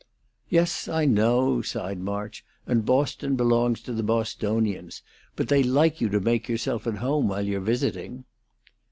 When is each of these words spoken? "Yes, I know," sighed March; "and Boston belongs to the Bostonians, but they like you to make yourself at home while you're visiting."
"Yes, 0.49 0.87
I 0.87 1.05
know," 1.05 1.61
sighed 1.61 1.99
March; 1.99 2.43
"and 2.65 2.83
Boston 2.83 3.35
belongs 3.35 3.81
to 3.81 3.93
the 3.93 4.01
Bostonians, 4.01 5.03
but 5.35 5.47
they 5.47 5.61
like 5.61 6.01
you 6.01 6.09
to 6.09 6.19
make 6.19 6.49
yourself 6.49 6.87
at 6.87 6.95
home 6.95 7.27
while 7.27 7.43
you're 7.45 7.59
visiting." 7.61 8.25